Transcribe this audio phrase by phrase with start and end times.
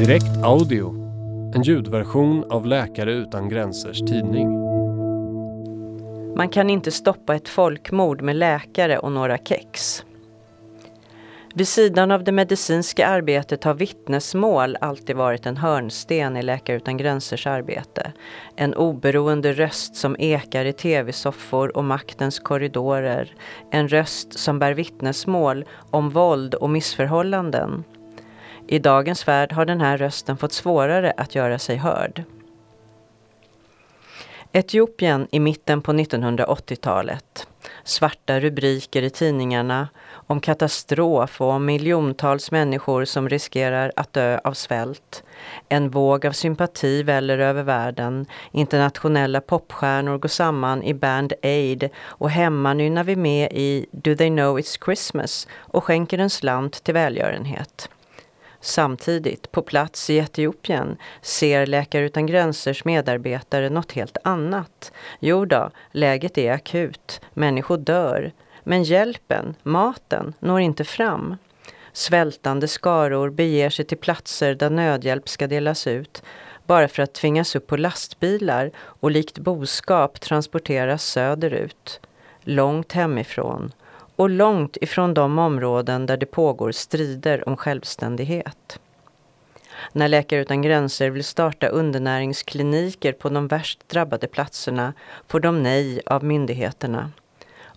[0.00, 0.94] Direkt Audio,
[1.54, 4.48] en ljudversion av Läkare utan gränsers tidning.
[6.36, 10.04] Man kan inte stoppa ett folkmord med läkare och några kex.
[11.54, 16.96] Vid sidan av det medicinska arbetet har vittnesmål alltid varit en hörnsten i Läkare utan
[16.96, 18.12] gränsers arbete.
[18.56, 23.34] En oberoende röst som ekar i tv-soffor och maktens korridorer.
[23.70, 27.84] En röst som bär vittnesmål om våld och missförhållanden.
[28.66, 32.24] I dagens värld har den här rösten fått svårare att göra sig hörd.
[34.52, 37.46] Etiopien i mitten på 1980-talet.
[37.84, 44.52] Svarta rubriker i tidningarna om katastrof och om miljontals människor som riskerar att dö av
[44.52, 45.24] svält.
[45.68, 48.26] En våg av sympati väller över världen.
[48.50, 54.28] Internationella popstjärnor går samman i Band Aid och hemma nynnar vi med i Do They
[54.28, 57.88] Know It's Christmas och skänker en slant till välgörenhet.
[58.60, 64.92] Samtidigt, på plats i Etiopien, ser Läkare utan gränsers medarbetare något helt annat.
[65.20, 67.20] Jo då, läget är akut.
[67.34, 68.32] Människor dör.
[68.64, 71.36] Men hjälpen, maten, når inte fram.
[71.92, 76.22] Svältande skaror beger sig till platser där nödhjälp ska delas ut
[76.70, 82.00] bara för att tvingas upp på lastbilar och likt boskap transporteras söderut.
[82.42, 83.72] Långt hemifrån
[84.20, 88.80] och långt ifrån de områden där det pågår strider om självständighet.
[89.92, 94.92] När Läkare utan gränser vill starta undernäringskliniker på de värst drabbade platserna
[95.28, 97.10] får de nej av myndigheterna.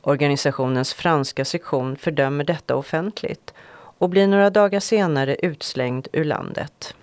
[0.02, 3.53] Organisationens franska sektion fördömer detta offentligt
[3.97, 6.95] och blir några dagar senare utslängd ur landet.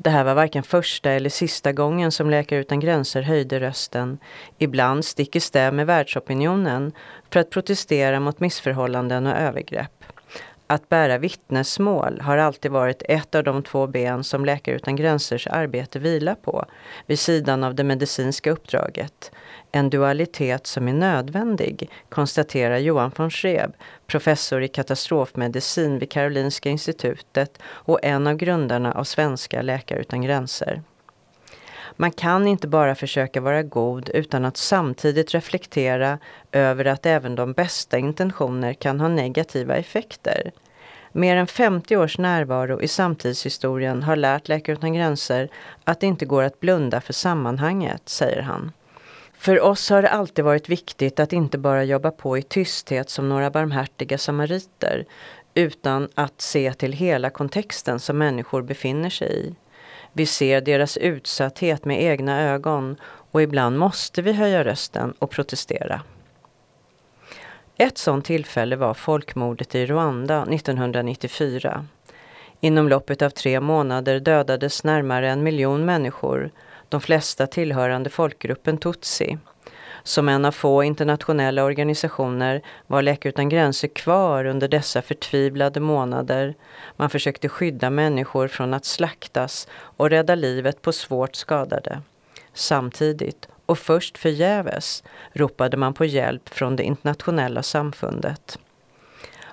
[0.00, 4.18] Det här var varken första eller sista gången som Läkare utan gränser höjde rösten,
[4.58, 6.92] ibland stick i stäv med världsopinionen,
[7.30, 10.04] för att protestera mot missförhållanden och övergrepp.
[10.70, 15.46] Att bära vittnesmål har alltid varit ett av de två ben som Läkare utan gränsers
[15.46, 16.64] arbete vilar på,
[17.06, 19.30] vid sidan av det medicinska uppdraget.
[19.72, 23.72] En dualitet som är nödvändig, konstaterar Johan von Schreb,
[24.06, 30.82] professor i katastrofmedicin vid Karolinska institutet och en av grundarna av Svenska Läkare utan gränser.
[32.00, 36.18] Man kan inte bara försöka vara god utan att samtidigt reflektera
[36.52, 40.52] över att även de bästa intentioner kan ha negativa effekter.
[41.12, 45.48] Mer än 50 års närvaro i samtidshistorien har lärt Läkare utan gränser
[45.84, 48.72] att det inte går att blunda för sammanhanget, säger han.
[49.38, 53.28] För oss har det alltid varit viktigt att inte bara jobba på i tysthet som
[53.28, 55.04] några barmhärtiga samariter,
[55.54, 59.54] utan att se till hela kontexten som människor befinner sig i.
[60.18, 62.96] Vi ser deras utsatthet med egna ögon
[63.30, 66.02] och ibland måste vi höja rösten och protestera.
[67.76, 71.86] Ett sådant tillfälle var folkmordet i Rwanda 1994.
[72.60, 76.50] Inom loppet av tre månader dödades närmare en miljon människor,
[76.88, 79.38] de flesta tillhörande folkgruppen tutsi.
[80.08, 86.54] Som en av få internationella organisationer var Läkare utan gränser kvar under dessa förtvivlade månader.
[86.96, 92.00] Man försökte skydda människor från att slaktas och rädda livet på svårt skadade.
[92.52, 98.58] Samtidigt, och först förgäves, ropade man på hjälp från det internationella samfundet.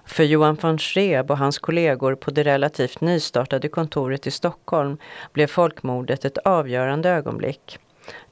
[0.05, 4.97] För Johan von Schreb och hans kollegor på det relativt nystartade kontoret i Stockholm
[5.33, 7.79] blev folkmordet ett avgörande ögonblick.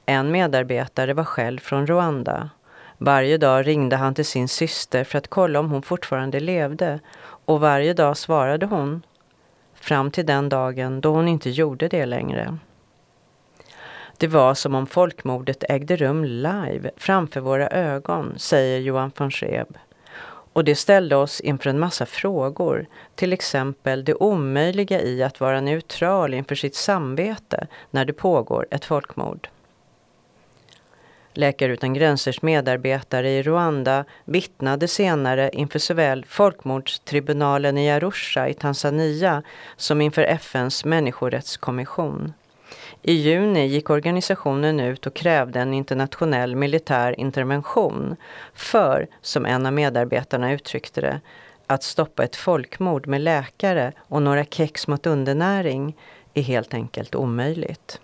[0.05, 2.49] En medarbetare var själv från Rwanda.
[2.97, 6.99] Varje dag ringde han till sin syster för att kolla om hon fortfarande levde
[7.45, 9.05] och varje dag svarade hon.
[9.75, 12.57] Fram till den dagen då hon inte gjorde det längre.
[14.17, 19.77] Det var som om folkmordet ägde rum live framför våra ögon, säger Johan von Schreb.
[20.53, 22.85] Och det ställde oss inför en massa frågor,
[23.15, 28.85] till exempel det omöjliga i att vara neutral inför sitt samvete när det pågår ett
[28.85, 29.47] folkmord.
[31.33, 39.43] Läkare utan gränsers medarbetare i Rwanda vittnade senare inför såväl folkmordstribunalen i Arusha i Tanzania
[39.77, 42.33] som inför FNs människorättskommission.
[43.01, 48.15] I juni gick organisationen ut och krävde en internationell militär intervention
[48.53, 51.19] för, som en av medarbetarna uttryckte det,
[51.67, 55.97] att stoppa ett folkmord med läkare och några kex mot undernäring
[56.33, 57.99] är helt enkelt omöjligt.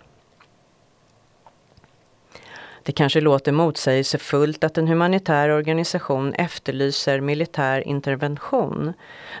[2.90, 8.92] Det kanske låter motsägelsefullt att en humanitär organisation efterlyser militär intervention.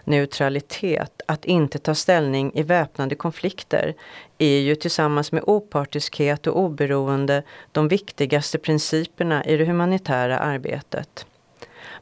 [0.04, 3.94] Neutralitet, att inte ta ställning i väpnade konflikter,
[4.38, 7.42] är ju tillsammans med opartiskhet och oberoende
[7.72, 11.26] de viktigaste principerna i det humanitära arbetet.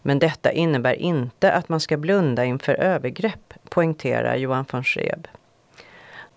[0.03, 5.29] Men detta innebär inte att man ska blunda inför övergrepp, poängterar Johan von Schreb.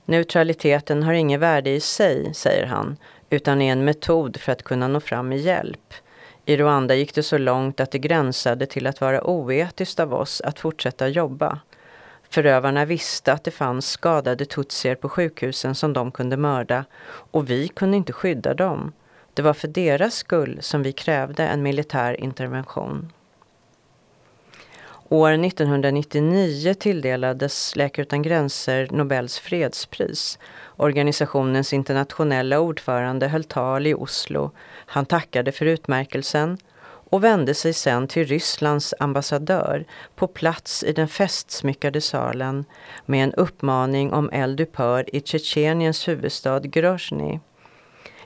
[0.05, 2.97] Neutraliteten har inget värde i sig, säger han,
[3.31, 5.93] utan är en metod för att kunna nå fram med hjälp.
[6.45, 10.41] I Rwanda gick det så långt att det gränsade till att vara oetiskt av oss
[10.41, 11.59] att fortsätta jobba.
[12.29, 16.85] Förövarna visste att det fanns skadade tutsier på sjukhusen som de kunde mörda
[17.31, 18.93] och vi kunde inte skydda dem.
[19.33, 23.11] Det var för deras skull som vi krävde en militär intervention.
[25.11, 30.39] År 1999 tilldelades Läkare utan gränser Nobels fredspris.
[30.77, 34.51] Organisationens internationella ordförande höll tal i Oslo.
[34.85, 39.85] Han tackade för utmärkelsen och vände sig sen till Rysslands ambassadör
[40.15, 42.65] på plats i den festsmyckade salen
[43.05, 47.39] med en uppmaning om eldupphör i Tjetjeniens huvudstad Grozny.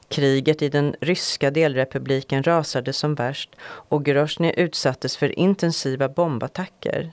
[0.09, 7.11] Kriget i den ryska delrepubliken rasade som värst och Grozny utsattes för intensiva bombattacker.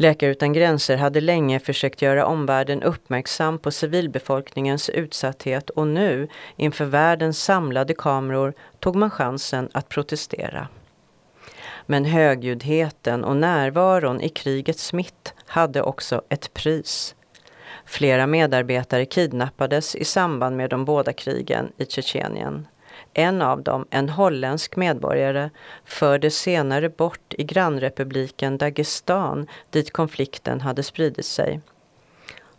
[0.00, 6.84] Läkare utan gränser hade länge försökt göra omvärlden uppmärksam på civilbefolkningens utsatthet och nu, inför
[6.84, 10.68] världens samlade kameror, tog man chansen att protestera.
[11.86, 17.14] Men högljuddheten och närvaron i krigets mitt hade också ett pris.
[17.84, 22.66] Flera medarbetare kidnappades i samband med de båda krigen i Tjetjenien.
[23.14, 25.50] En av dem, en holländsk medborgare,
[25.84, 31.60] fördes senare bort i grannrepubliken Dagestan dit konflikten hade spridit sig.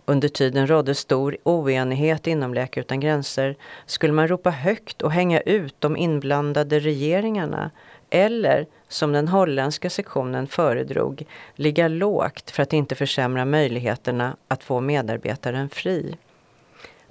[0.06, 3.56] Under tiden rådde stor oenighet inom Läkare utan gränser.
[3.86, 7.72] Skulle man ropa högt och hänga ut de inblandade regeringarna
[8.10, 11.26] eller, som den holländska sektionen föredrog,
[11.56, 16.18] ligga lågt för att inte försämra möjligheterna att få medarbetaren fri?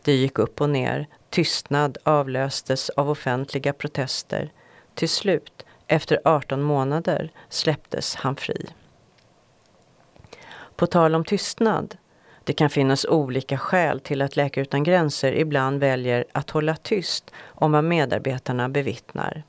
[0.02, 1.06] Det gick upp och ner.
[1.30, 4.52] Tystnad avlöstes av offentliga protester.
[4.94, 8.66] Till slut, efter 18 månader, släpptes han fri.
[10.76, 11.96] På tal om tystnad.
[12.44, 17.30] Det kan finnas olika skäl till att Läkare utan gränser ibland väljer att hålla tyst
[17.46, 19.42] om vad medarbetarna bevittnar.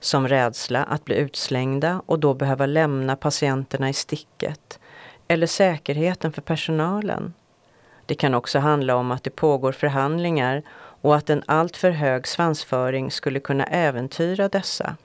[0.00, 4.78] Som rädsla att bli utslängda och då behöva lämna patienterna i sticket.
[5.28, 7.34] Eller säkerheten för personalen.
[8.06, 10.62] Det kan också handla om att det pågår förhandlingar
[11.00, 14.96] och att en alltför hög svansföring skulle kunna äventyra dessa.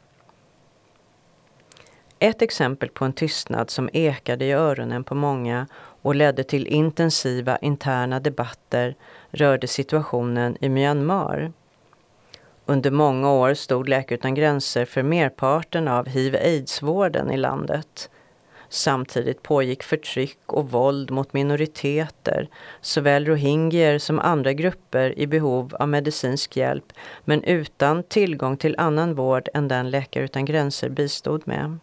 [2.19, 5.68] Ett exempel på en tystnad som ekade i öronen på många
[6.01, 8.96] och ledde till intensiva interna debatter
[9.31, 11.51] rörde situationen i Myanmar.
[12.65, 18.10] Under många år stod Läkare utan gränser för merparten av hiv-aids-vården i landet.
[18.69, 22.50] Samtidigt pågick förtryck och våld mot minoriteter,
[22.81, 26.94] såväl rohingyer som andra grupper i behov av medicinsk hjälp,
[27.25, 31.80] men utan tillgång till annan vård än den Läkare utan gränser bistod med.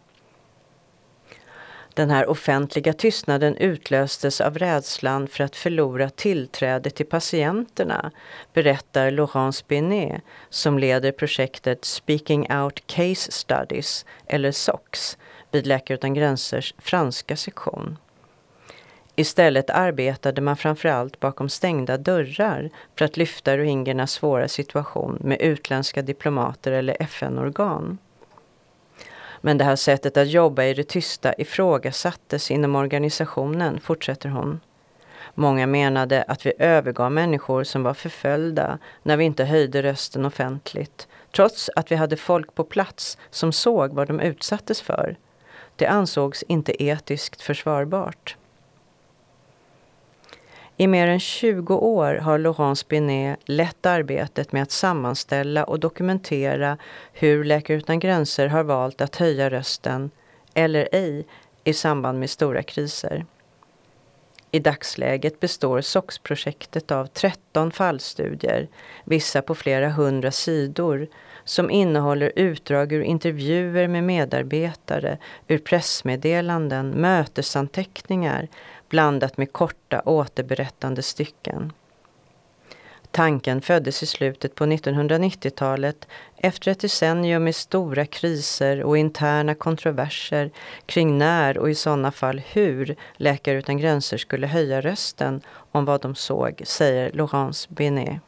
[1.93, 8.11] Den här offentliga tystnaden utlöstes av rädslan för att förlora tillträde till patienterna,
[8.53, 15.17] berättar Laurence Binet som leder projektet Speaking Out Case Studies, eller SOX,
[15.51, 17.97] vid Läkare utan gränsers franska sektion.
[19.15, 26.01] Istället arbetade man framförallt bakom stängda dörrar för att lyfta rohingyernas svåra situation med utländska
[26.01, 27.97] diplomater eller FN-organ.
[29.41, 34.59] Men det här sättet att jobba i det tysta ifrågasattes inom organisationen, fortsätter hon.
[35.35, 41.07] Många menade att vi övergav människor som var förföljda när vi inte höjde rösten offentligt,
[41.35, 45.17] trots att vi hade folk på plats som såg vad de utsattes för.
[45.75, 48.37] Det ansågs inte etiskt försvarbart.
[50.81, 56.77] I mer än 20 år har Laurence Binet lett arbetet med att sammanställa och dokumentera
[57.13, 60.11] hur Läkare utan gränser har valt att höja rösten,
[60.53, 61.25] eller ej,
[61.63, 63.25] i samband med stora kriser.
[64.51, 68.67] I dagsläget består SOX-projektet av 13 fallstudier,
[69.05, 71.07] vissa på flera hundra sidor,
[71.43, 78.47] som innehåller utdrag ur intervjuer med medarbetare, ur pressmeddelanden, mötesanteckningar,
[78.91, 81.73] blandat med korta återberättande stycken.
[83.11, 86.07] Tanken föddes i slutet på 1990-talet
[86.37, 90.51] efter ett decennium med stora kriser och interna kontroverser
[90.85, 96.01] kring när och i sådana fall hur Läkare utan gränser skulle höja rösten om vad
[96.01, 98.19] de såg, säger Laurence Benet.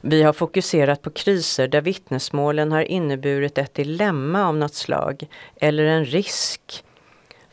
[0.00, 5.84] Vi har fokuserat på kriser där vittnesmålen har inneburit ett dilemma av något slag eller
[5.84, 6.84] en risk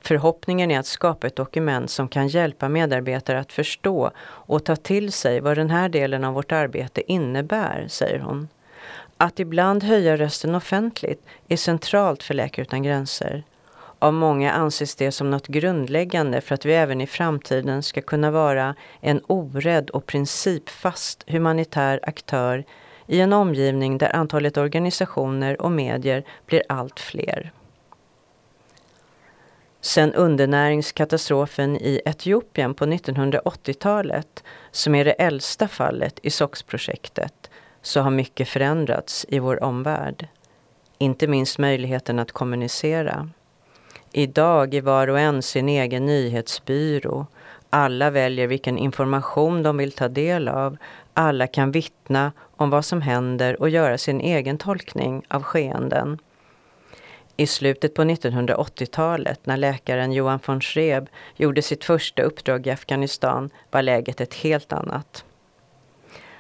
[0.06, 5.12] Förhoppningen är att skapa ett dokument som kan hjälpa medarbetare att förstå och ta till
[5.12, 8.48] sig vad den här delen av vårt arbete innebär, säger hon.
[9.18, 13.44] Att ibland höja rösten offentligt är centralt för Läkare utan gränser.
[14.00, 18.32] Av många anses det som något grundläggande för att vi även i framtiden ska kunna
[18.32, 22.64] vara en orädd och principfast humanitär aktör
[23.08, 27.52] i en omgivning där antalet organisationer och medier blir allt fler.
[29.86, 37.50] Sen undernäringskatastrofen i Etiopien på 1980-talet, som är det äldsta fallet i SOX-projektet,
[37.82, 40.28] så har mycket förändrats i vår omvärld.
[40.98, 43.30] Inte minst möjligheten att kommunicera.
[44.12, 47.26] Idag är var och en sin egen nyhetsbyrå.
[47.70, 50.78] Alla väljer vilken information de vill ta del av.
[51.14, 56.20] Alla kan vittna om vad som händer och göra sin egen tolkning av skeenden.
[57.38, 63.50] I slutet på 1980-talet när läkaren Johan von Schreb gjorde sitt första uppdrag i Afghanistan
[63.72, 65.26] var läget ett helt annat.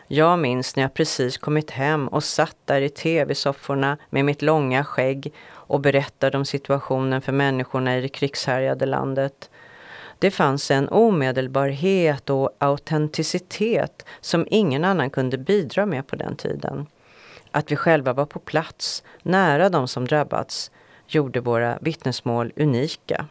[0.07, 4.83] Jag minns när jag precis kommit hem och satt där i tv-sofforna med mitt långa
[4.83, 9.49] skägg och berättade om situationen för människorna i det krigshärjade landet.
[10.19, 16.87] Det fanns en omedelbarhet och autenticitet som ingen annan kunde bidra med på den tiden.
[17.51, 20.71] Att vi själva var på plats, nära de som drabbats,
[21.15, 23.25] gjorde våra vittnesmål unika.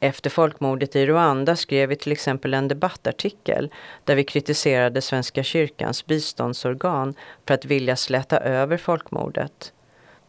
[0.00, 3.70] Efter folkmordet i Rwanda skrev vi till exempel en debattartikel
[4.04, 7.14] där vi kritiserade Svenska kyrkans biståndsorgan
[7.46, 9.72] för att vilja släta över folkmordet.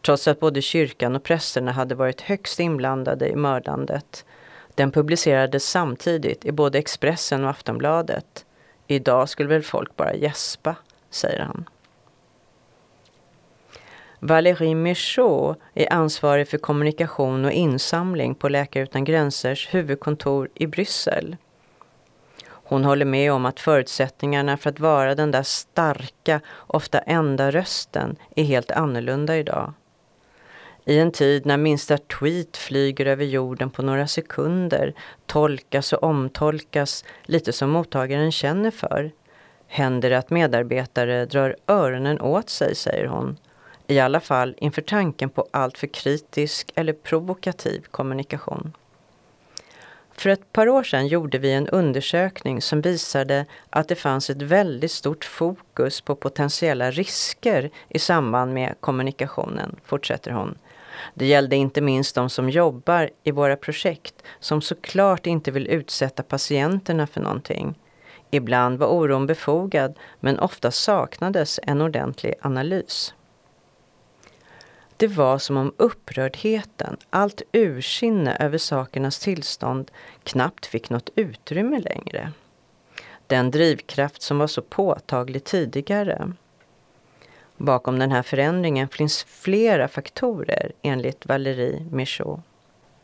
[0.06, 4.24] Trots att både kyrkan och prästerna hade varit högst inblandade i mördandet.
[4.74, 8.44] Den publicerades samtidigt i både Expressen och Aftonbladet.
[8.86, 10.76] Idag skulle väl folk bara gäspa,
[11.10, 11.68] säger han.
[14.20, 21.36] Valérie Michaud är ansvarig för kommunikation och insamling på Läkare utan gränsers huvudkontor i Bryssel.
[22.48, 28.16] Hon håller med om att förutsättningarna för att vara den där starka, ofta enda rösten
[28.36, 29.72] är helt annorlunda idag.
[30.84, 34.94] I en tid när minsta tweet flyger över jorden på några sekunder,
[35.26, 39.10] tolkas och omtolkas lite som mottagaren känner för,
[39.66, 43.36] händer det att medarbetare drar öronen åt sig, säger hon
[43.86, 48.72] i alla fall inför tanken på alltför kritisk eller provokativ kommunikation.
[50.12, 54.42] För ett par år sedan gjorde vi en undersökning som visade att det fanns ett
[54.42, 60.58] väldigt stort fokus på potentiella risker i samband med kommunikationen, fortsätter hon.
[61.14, 66.22] Det gällde inte minst de som jobbar i våra projekt som såklart inte vill utsätta
[66.22, 67.78] patienterna för någonting.
[68.30, 73.14] Ibland var oron befogad men ofta saknades en ordentlig analys.
[74.96, 79.90] Det var som om upprördheten, allt ursinne över sakernas tillstånd
[80.24, 82.32] knappt fick något utrymme längre.
[83.26, 86.32] Den drivkraft som var så påtaglig tidigare.
[87.56, 92.40] Bakom den här förändringen finns flera faktorer enligt Valérie Michaud.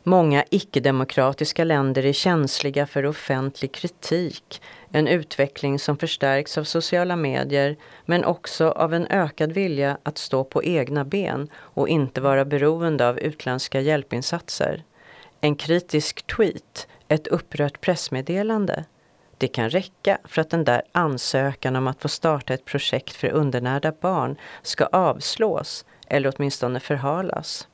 [0.05, 7.77] Många icke-demokratiska länder är känsliga för offentlig kritik, en utveckling som förstärks av sociala medier
[8.05, 13.09] men också av en ökad vilja att stå på egna ben och inte vara beroende
[13.09, 14.85] av utländska hjälpinsatser.
[15.41, 18.85] En kritisk tweet, ett upprört pressmeddelande.
[19.39, 23.29] Det kan räcka för att den där ansökan om att få starta ett projekt för
[23.29, 27.69] undernärda barn ska avslås eller åtminstone förhalas.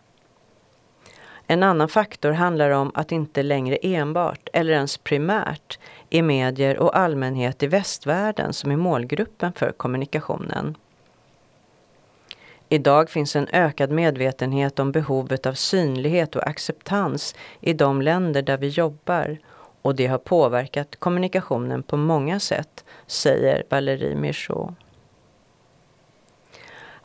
[1.51, 5.79] En annan faktor handlar om att inte längre enbart, eller ens primärt,
[6.11, 10.77] är medier och allmänhet i västvärlden som är målgruppen för kommunikationen.
[12.69, 18.59] Idag finns en ökad medvetenhet om behovet av synlighet och acceptans i de länder där
[18.59, 19.39] vi jobbar
[19.83, 24.75] och det har påverkat kommunikationen på många sätt, säger Valérie Michaud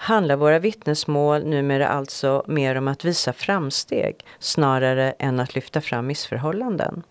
[0.04, 6.08] handlar våra vittnesmål numera alltså mer om att visa framsteg snarare än att lyfta fram
[6.08, 7.04] missförhållanden.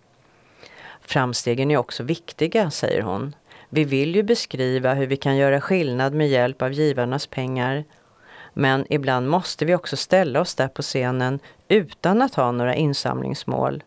[1.01, 3.35] Framstegen är också viktiga, säger hon.
[3.69, 7.83] Vi vill ju beskriva hur vi kan göra skillnad med hjälp av givarnas pengar.
[8.53, 13.83] Men ibland måste vi också ställa oss där på scenen utan att ha några insamlingsmål.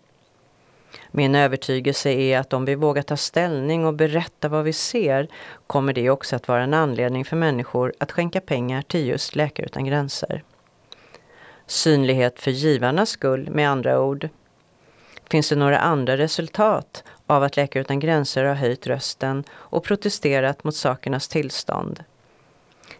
[1.11, 5.29] Min övertygelse är att om vi vågar ta ställning och berätta vad vi ser
[5.67, 9.67] kommer det också att vara en anledning för människor att skänka pengar till just Läkare
[9.67, 10.43] utan gränser.
[11.67, 14.29] Synlighet för givarnas skull med andra ord.
[15.31, 20.65] Finns det några andra resultat av att Läkare utan gränser har höjt rösten och protesterat
[20.65, 22.05] mot sakernas tillstånd?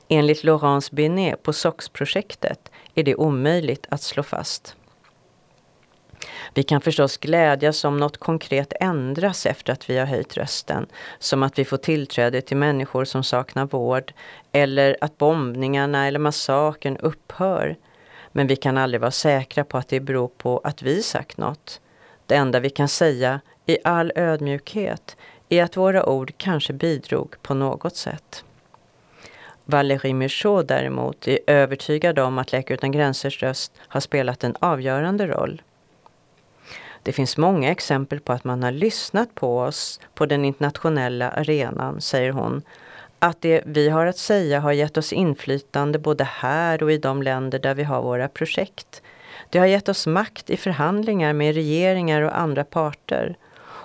[0.09, 4.77] Enligt Laurence Binet på SOX-projektet är det omöjligt att slå fast.
[6.55, 10.87] Vi kan förstås glädjas om något konkret ändras efter att vi har höjt rösten.
[11.19, 14.13] Som att vi får tillträde till människor som saknar vård
[14.53, 17.77] eller att bombningarna eller massakern upphör.
[18.33, 21.81] Men vi kan aldrig vara säkra på att det beror på att vi sagt något.
[22.27, 25.17] Det enda vi kan säga i all ödmjukhet
[25.49, 28.45] är att våra ord kanske bidrog på något sätt.
[29.65, 35.27] Valérie Michaud däremot är övertygad om att Läkare utan gränsers röst har spelat en avgörande
[35.27, 35.63] roll.
[37.07, 42.01] Det finns många exempel på att man har lyssnat på oss på den internationella arenan,
[42.01, 42.63] säger hon.
[43.19, 47.23] Att det vi har att säga har gett oss inflytande både här och i de
[47.23, 49.03] länder där vi har våra projekt.
[49.51, 53.37] Det har gett oss makt i förhandlingar med regeringar och andra parter.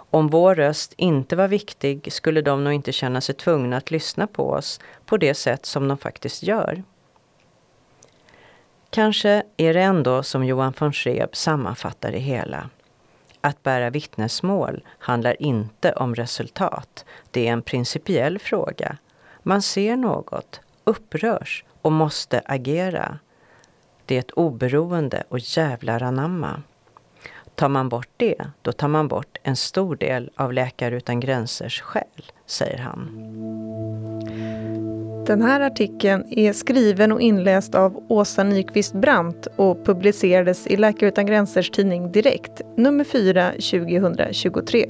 [0.10, 4.28] Om vår röst inte var viktig skulle de nog inte känna sig tvungna att lyssna
[4.28, 6.84] på oss på det sätt som de faktiskt gör.
[8.90, 12.70] Kanske är det ändå som Johan von Schreeb sammanfattar det hela.
[13.42, 17.06] Att bära vittnesmål handlar inte om resultat.
[17.32, 18.98] Det är en principiell fråga.
[19.44, 23.20] Man ser något, upprörs och måste agera.
[24.06, 26.62] Det är ett oberoende och jävlar anamma.
[27.56, 31.82] Tar man bort det, då tar man bort en stor del av Läkare utan gränsers
[31.82, 34.21] själ, säger han.
[35.32, 41.10] Den här artikeln är skriven och inläst av Åsa Nyqvist Brandt och publicerades i Läkare
[41.10, 44.86] utan gränsers tidning Direkt, nummer 4 2023.